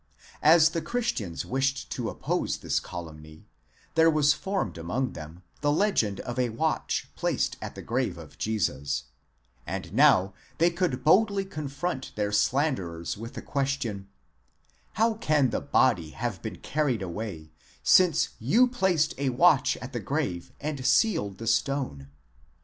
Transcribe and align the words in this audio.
As 0.41 0.69
the 0.69 0.81
Christians 0.81 1.45
wished 1.45 1.91
to 1.91 2.09
oppose 2.09 2.57
this 2.57 2.79
calumny, 2.79 3.45
there 3.93 4.09
was 4.09 4.33
formed 4.33 4.75
among 4.79 5.13
them 5.13 5.43
the 5.61 5.71
legend 5.71 6.19
of 6.21 6.39
a 6.39 6.49
watch 6.49 7.07
placed 7.15 7.55
at 7.61 7.75
the 7.75 7.83
grave 7.83 8.17
of 8.17 8.35
Jesus, 8.39 9.03
and 9.67 9.93
now 9.93 10.33
they 10.57 10.71
could 10.71 11.03
boldly 11.03 11.45
confront 11.45 12.13
their 12.15 12.31
slanderers 12.31 13.15
with 13.15 13.35
the 13.35 13.43
question: 13.43 14.07
hhow 14.97 15.13
can 15.19 15.51
the 15.51 15.61
body 15.61 16.09
have 16.09 16.41
been 16.41 16.55
carried 16.57 17.03
away, 17.03 17.51
since 17.83 18.29
you 18.39 18.67
placed 18.67 19.13
a 19.19 19.29
watch 19.29 19.77
at 19.77 19.93
the 19.93 19.99
'grave 19.99 20.51
and 20.59 20.83
sealed 20.83 21.37
the 21.37 21.45
stone? 21.45 22.09